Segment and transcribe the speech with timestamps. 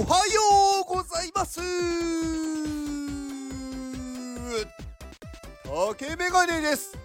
[0.00, 0.40] おはよ
[0.82, 1.60] うございます。
[5.64, 6.96] 竹メガネです。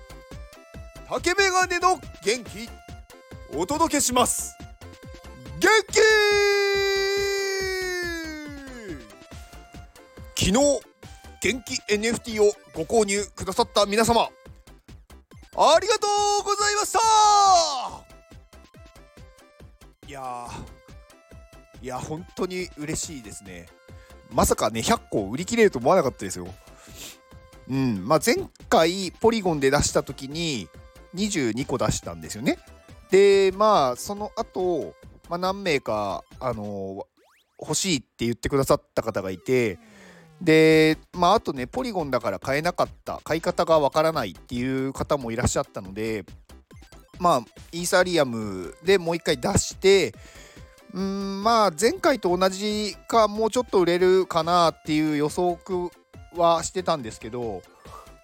[1.09, 2.69] 竹メガネの元気
[3.57, 4.55] お届けします。
[5.59, 5.71] 元
[10.35, 10.45] 気！
[10.45, 10.53] 昨日
[11.41, 14.29] 元気 NFT をご購入くださった皆様
[15.55, 16.07] ありがと
[16.41, 16.99] うございました。
[20.07, 20.82] いやー
[21.83, 23.65] いや本当に嬉しいですね。
[24.31, 26.47] まさかね100個売り切れると思わなかったですよ。
[27.69, 28.07] うん。
[28.07, 28.37] まあ、前
[28.69, 30.69] 回ポリゴンで出した時に
[31.13, 32.57] 22個出したんですよね。
[33.11, 34.95] でまあその後、
[35.29, 37.05] まあ何名かあの
[37.59, 39.77] 欲しいって言ってくださった方がいて
[40.39, 46.25] でまああとねポリゴンだから買えなかった買い方がわからないっていう方もいらっしゃったので
[47.19, 47.41] まあ
[47.73, 50.13] イーサリアムでもう一回出して
[50.93, 55.89] うんまあ前回と同じかもうちょっと売れるかなっていう予測
[56.35, 57.63] はしてたんですけど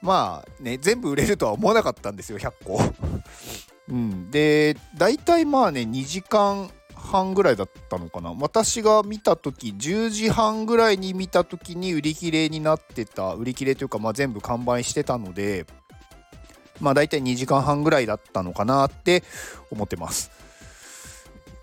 [0.01, 2.79] まあね全部売れるとは思わなかったんですよ100個。
[3.89, 15.65] うん、で大体まあね2時間半ぐらいだったのかな私が見た時10時半ぐらいに見た時に売り切れになってた売り切れというか、まあ、全部完売してたので
[16.79, 19.23] まあ大体2時間半ぐらいだったのかなって
[19.71, 20.48] 思ってます。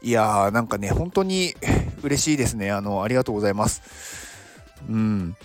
[0.07, 1.53] いやーなんかね本当に
[2.01, 2.71] 嬉しいですね。
[2.71, 3.83] あのありがとうございます。
[4.89, 5.37] うん。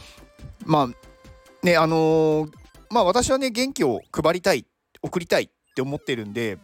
[0.66, 2.52] まあねあのー、
[2.92, 4.68] まあ私はね元気を配りたい
[5.02, 6.60] 送りたいって思ってるんで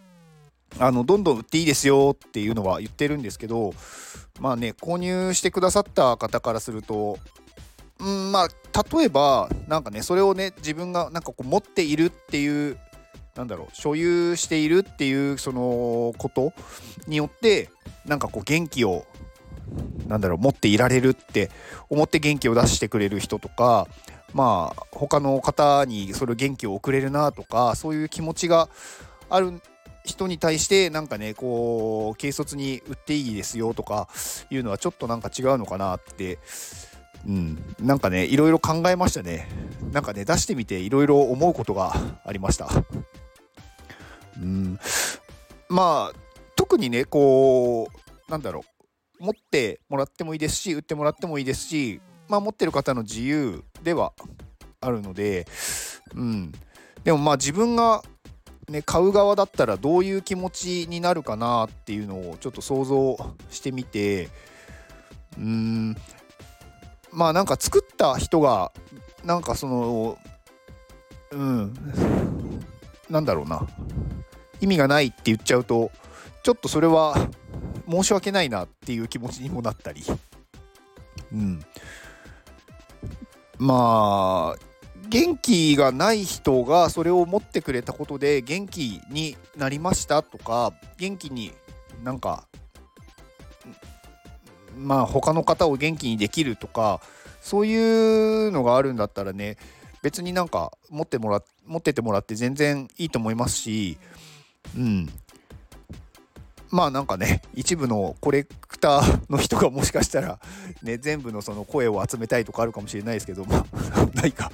[0.78, 3.74] あのどんどん売っていいですよっていうのは言ってるんですけど
[4.40, 7.18] まあね購入してくださった方からすると
[8.00, 8.48] うんまあ
[8.96, 12.78] 例えばなんかねそれをね自分がなんかこう持っているっていう
[13.38, 16.54] なんだろう所有しているっていうそのこと
[17.08, 17.70] によって
[18.06, 19.06] なんかこう元気を
[20.08, 21.52] なんだろう持っていられるって
[21.90, 23.88] 思って元気を出してくれる人とか
[24.34, 28.70] まあ他の方にそれ元気を送れるなとかそういう気持ちが
[29.30, 29.62] ある
[30.04, 34.08] 人に対してなんかねこう軽率に売っていいですよとか
[34.50, 36.40] いうのはちょっとなんか違うのかなって
[37.28, 37.76] うん。
[37.80, 39.48] なんかねいろいろ考えましたね。
[39.92, 41.94] なんかね出してみていろいろ思うことが
[42.24, 42.70] ありました。
[44.42, 44.80] うん。
[45.70, 46.20] まあ
[46.56, 47.88] 特にねこ
[48.28, 48.64] うなんだろう。
[49.20, 54.14] 持ってもらってもいいですし売ってもらってもいいですしまあ持ってる方の自由では
[54.80, 55.48] あるので
[56.14, 56.52] うん。
[57.04, 58.04] でもまあ自分が
[58.70, 63.18] ね買う側だったらどういう気持ちになるかなっていうのをちょっと想像
[63.50, 64.30] してみて
[65.38, 65.96] うん。
[67.12, 68.72] まあなんか作った人が
[69.24, 70.18] なんかその
[71.32, 71.74] うん。
[73.10, 73.66] なんだろうな。
[74.68, 75.92] 意味がないって言っちゃうと
[76.44, 77.16] ちょっとそれは
[77.90, 80.04] 申し訳ないなっていう気持ちにもなったり。
[81.32, 81.62] うん。
[83.58, 84.60] まあ
[85.10, 91.54] 元気がない人がそれを持ってくれたことで元気になりましたとか元気に
[92.04, 92.46] なんか
[94.76, 97.00] まあ他の方を元気にできるとか
[97.42, 99.58] そういうのがあるんだったらね
[100.04, 103.98] 別になんか持ってもら持っててもらって全然いいと思いますし
[104.76, 105.10] うん。
[106.70, 110.40] まあなんかね 一部のコレクターの人がもしかしたら
[110.84, 114.52] ね全部のその声を集めたいとかあるかもしれないですけどまあ ないか。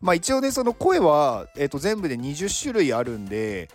[0.00, 3.70] まあ一応ねその声は、えー、と全部で20種類あるんで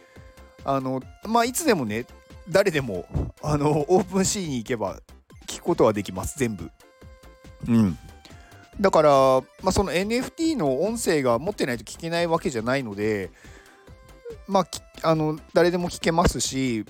[0.63, 2.05] あのまあいつでもね
[2.47, 3.05] 誰でも
[3.41, 4.99] あのオープンシーに行けば
[5.47, 6.71] 聞くことはできます全部。
[7.67, 7.97] うん。
[8.79, 9.11] だから、
[9.61, 13.29] まあ、その NFT の音声が持ってないと聞けないわけじゃないので
[14.47, 14.65] まあ、
[15.03, 16.85] あの誰でも聞けますし、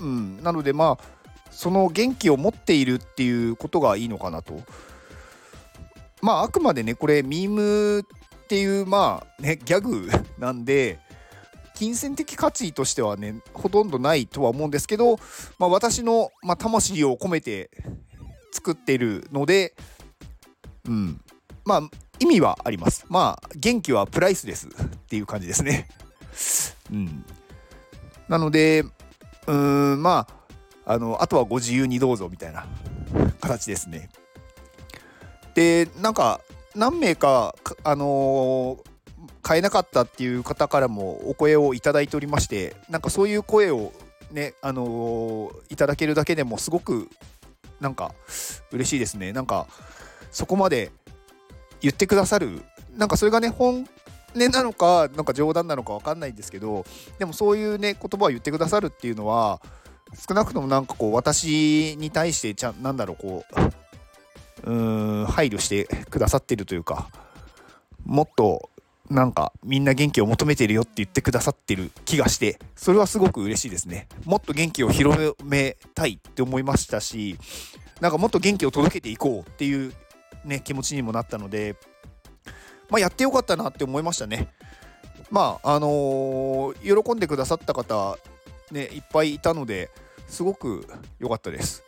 [0.00, 1.14] うん、なのでまあ
[1.50, 4.60] その元気を持っているっていうことがいいのかなと。
[6.20, 8.04] まああくまでねこれミームっ
[8.48, 10.08] ていうまあねギャグ
[10.38, 10.98] なんで
[11.74, 15.18] 金銭的価値としてはねほとんどないとは思うんですけど、
[15.58, 17.70] まあ、私の、まあ、魂を込めて
[18.52, 19.74] 作ってるので、
[20.86, 21.20] うん、
[21.64, 21.82] まあ
[22.20, 23.04] 意味はあります。
[23.08, 24.70] まあ元気はプライスですっ
[25.08, 25.88] ていう感じですね。
[26.92, 27.24] うん、
[28.28, 28.84] なので
[29.46, 30.26] うんま
[30.84, 32.66] ああのあとはご自由にどうぞみたいな
[33.40, 34.10] 形ですね。
[35.54, 36.40] でなんか
[36.74, 37.54] 何名か
[37.84, 38.78] あのー、
[39.42, 43.92] 買えなかったっていう方からもお声をいただいておりましてなんかそういう声を
[44.32, 47.08] ねあのー、いただけるだけでもすごく
[47.80, 48.14] なんか
[48.72, 49.68] 嬉しいですねなんか
[50.32, 50.90] そこまで
[51.80, 52.62] 言ってくださる
[52.96, 53.86] なんかそれがね本
[54.34, 56.84] 音なのかなんか冗談なのか分かんないんですけど
[57.18, 59.60] でもそういうね言葉を言ってくださるっていうのは
[60.28, 63.44] 少なくともなんかこう私に対してちゃなんだろうこ
[64.64, 67.08] ううーん配慮してくださってるというか
[68.04, 68.70] もっと
[69.10, 74.08] なんかみんな元気を求めてるよって言ってくださってる気がしてそれはすごく嬉しいですね。
[74.24, 77.38] もっと元気を広めたいって思いましたし
[78.00, 79.92] なんかもっと元気を届けていこうっていう
[80.44, 81.76] ね気持ちにもなったので
[82.90, 84.48] まあやってよかったなって思いましたね。
[85.30, 88.18] まああのー、喜んでくださった方
[88.70, 89.90] ねいっぱいいたので
[90.28, 90.86] すごく
[91.18, 91.82] 良かったです。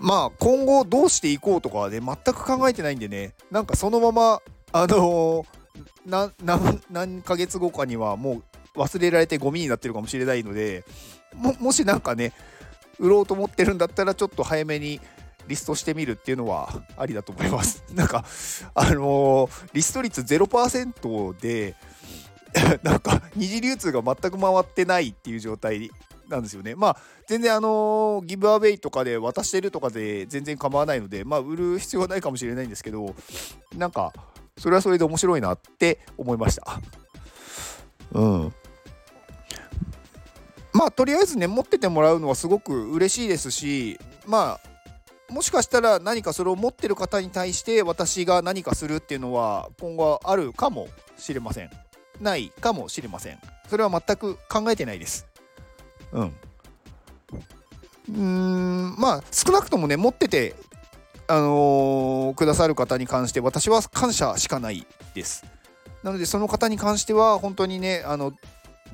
[0.00, 4.42] まあ今後どうしていこうとかはね全く考えてないんでねなんかそのまま
[4.72, 5.46] あのー
[6.06, 8.42] 何ヶ月後かにはも
[8.74, 10.84] う忘れられてゴミになってるかもしれないので
[11.34, 12.32] ももしなんかね
[12.98, 15.00] 売ろうと思ってるんだったらちょっと早めに
[15.48, 17.84] リストしてみるっていうのはありだと思います。
[17.92, 18.24] なんか
[18.74, 21.74] あのー、リスト率0%で
[22.82, 25.90] なんか二次流通が全く回ってないっていう状態
[26.28, 26.74] なんですよね。
[26.74, 26.96] まあ
[27.26, 33.14] 全然あのー、ギブアウェイとかで渡してるとかで全然構わないのでまあ売る必要はないかもしれないんですけど
[33.76, 34.12] なんか
[34.58, 36.80] それはそれで面白いなって思いました。
[38.12, 38.54] うん。
[40.72, 44.73] まあとりあえずね持っててもらうのはすごく嬉しいですしまあ
[45.34, 50.86] もしかしたら何かそれを持ってる方に対して私が何かするっていうのは今後あるかも
[51.16, 51.70] しれません。
[52.20, 53.40] ないかもしれません。
[53.68, 55.26] それは全く考えてないです。
[56.12, 56.32] うん。
[58.10, 60.54] うんまあ少なくともね持ってて
[61.26, 65.44] あのー、くださる方に関して私は感謝しかないです。
[66.04, 68.32] なのでその方に関しては本当にねあの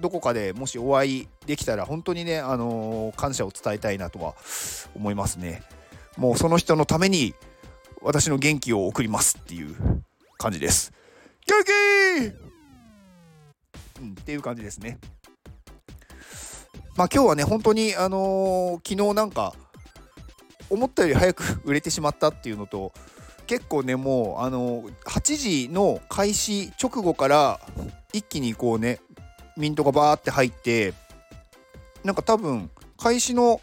[0.00, 4.34] どこかでもしお会いできたら本当にねあのー、感謝を伝えたいなとは
[4.94, 5.62] 思いますね。
[6.20, 7.34] もうその人のために
[8.02, 9.74] 私の元気を送りますっていう
[10.36, 10.92] 感じです。
[11.46, 11.70] 元気
[14.02, 14.98] うん、っていう感じですね。
[16.94, 19.54] まあ今日はね本当にあのー、昨日なんか
[20.68, 22.92] 思ったより早く売れてしまったっていうのと
[23.46, 27.60] 結構ねもうあの8時の開始直後から
[28.12, 29.00] 一気にこうね
[29.56, 30.92] ミントがバーって入って
[32.04, 33.62] なんか多分開始の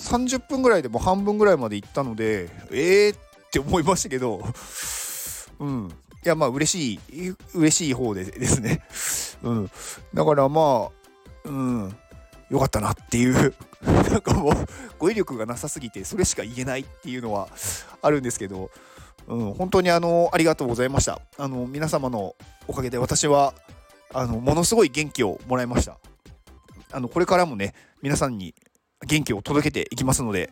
[0.00, 3.18] 30分ぐらいでも半分ぐらいまで行ったのでえーっ
[3.50, 4.42] て思いましたけど
[5.60, 5.88] うん。
[6.22, 8.82] いやまあ嬉しい嬉しい方で ですね。
[9.42, 9.70] うん。
[10.12, 11.96] だからまあうん。
[12.50, 14.54] よかったなっていう なんかもう
[14.98, 17.48] 語彙力がなさすぎてそれしか言えないっていうのは
[18.02, 18.70] あるんですけど、
[19.28, 21.20] うん、本当にあのありがとうございました。
[21.38, 22.34] あの皆様の
[22.66, 23.54] おかげで私は
[24.12, 25.98] あのものすごい元気をもらいました。
[26.92, 28.54] あのこれからもね皆さんに
[29.06, 30.50] 元気を届けていきますので、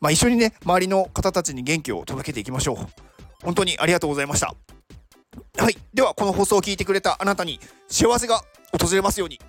[0.00, 2.76] まあ、一緒にね周りの方たちに元気を届けていきましょう。
[3.42, 4.54] 本当にありがとうございました。
[5.56, 5.76] はい。
[5.92, 8.42] ではこの放送を聞いてくれたあなたに幸せが
[8.78, 9.40] 訪れますように。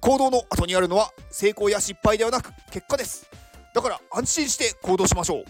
[0.00, 3.28] 行動の後にあるのは成功や失敗ではなく結果です。
[3.74, 5.44] だから安心して行動しましょう。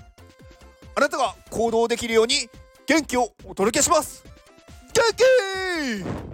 [0.96, 2.48] あなたが行動できるように
[2.86, 4.24] 元気をお届けします。
[4.92, 5.02] 元
[6.24, 6.29] 気